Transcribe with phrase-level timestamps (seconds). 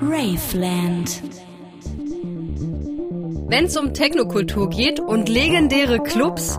[0.00, 1.22] Raveland.
[3.50, 6.58] Wenn es um Technokultur geht und legendäre Clubs,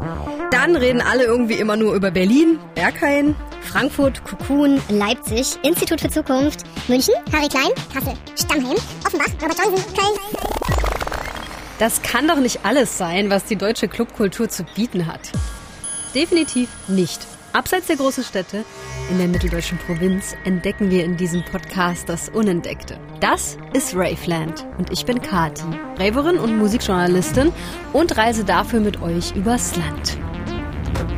[0.52, 6.64] dann reden alle irgendwie immer nur über Berlin, Berghain, Frankfurt, Cocoon, Leipzig, Institut für Zukunft,
[6.88, 10.18] München, Harry Klein, Kassel, Stammheim, Offenbach, Robert Johnson, Köln.
[11.78, 15.32] Das kann doch nicht alles sein, was die deutsche Clubkultur zu bieten hat.
[16.16, 17.28] Definitiv nicht.
[17.54, 18.64] Abseits der großen Städte
[19.10, 23.00] in der mitteldeutschen Provinz entdecken wir in diesem Podcast das Unentdeckte.
[23.22, 25.64] Das ist Raveland und ich bin Kati,
[25.98, 27.52] Raverin und Musikjournalistin
[27.92, 30.18] und reise dafür mit euch übers Land.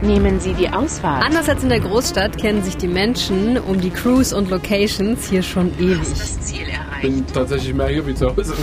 [0.01, 1.21] Nehmen Sie die Auswahl.
[1.21, 5.43] Anders als in der Großstadt kennen sich die Menschen um die Crews und Locations hier
[5.43, 5.99] schon ewig.
[5.99, 7.03] Das Ziel erreicht.
[7.03, 8.53] Ich bin tatsächlich mehr hier wie zu Hause.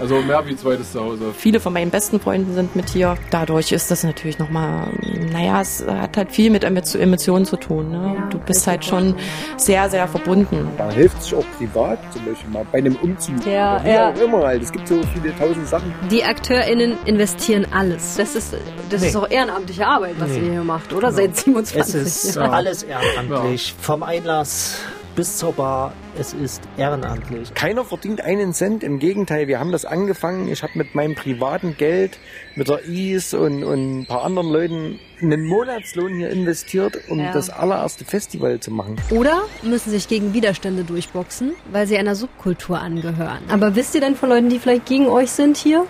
[0.00, 1.32] Also mehr wie zweites Zuhause.
[1.36, 3.16] Viele von meinen besten Freunden sind mit hier.
[3.30, 4.88] Dadurch ist das natürlich nochmal,
[5.32, 7.90] naja, es hat halt viel mit Emotionen zu tun.
[7.90, 8.28] Ne?
[8.30, 9.14] Du bist halt schon
[9.56, 10.68] sehr, sehr verbunden.
[10.78, 13.44] Man hilft sich auch privat, zum Beispiel mal bei einem Umzug.
[13.46, 14.10] Ja, wie ja.
[14.10, 14.62] auch immer halt.
[14.62, 15.92] Es gibt so viele tausend Sachen.
[16.10, 18.16] Die AkteurInnen investieren alles.
[18.16, 18.54] Das ist,
[18.90, 21.12] das ist auch ehrenamtliche Arbeit, was ihr hier macht, oder?
[21.12, 23.74] Seit 27 Es ist äh, alles ehrenamtlich.
[23.80, 24.78] Vom Einlass
[25.18, 25.92] bis zur Bar.
[26.16, 27.52] Es ist ehrenamtlich.
[27.52, 28.84] Keiner verdient einen Cent.
[28.84, 30.46] Im Gegenteil, wir haben das angefangen.
[30.46, 32.20] Ich habe mit meinem privaten Geld,
[32.54, 37.32] mit der Is und, und ein paar anderen Leuten einen Monatslohn hier investiert, um Ja.
[37.32, 38.94] das allererste Festival zu machen.
[39.10, 43.40] Oder müssen sich gegen Widerstände durchboxen, weil sie einer Subkultur angehören.
[43.48, 45.84] Aber wisst ihr denn von Leuten, die vielleicht gegen euch sind hier?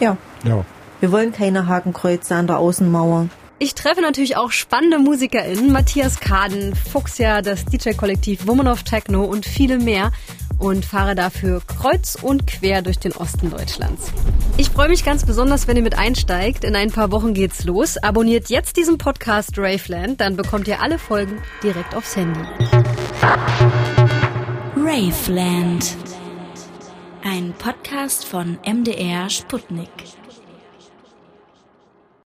[0.00, 0.18] Ja.
[0.44, 0.66] Ja.
[1.00, 3.28] Wir wollen keine Hakenkreuze an der Außenmauer.
[3.64, 9.46] Ich treffe natürlich auch spannende MusikerInnen, Matthias Kaden, Fuchsia, das DJ-Kollektiv Woman of Techno und
[9.46, 10.12] viele mehr
[10.58, 14.12] und fahre dafür kreuz und quer durch den Osten Deutschlands.
[14.58, 16.62] Ich freue mich ganz besonders, wenn ihr mit einsteigt.
[16.62, 17.96] In ein paar Wochen geht's los.
[17.96, 22.40] Abonniert jetzt diesen Podcast Raveland, dann bekommt ihr alle Folgen direkt aufs Handy.
[24.76, 25.96] Raveland.
[27.22, 29.88] Ein Podcast von MDR Sputnik.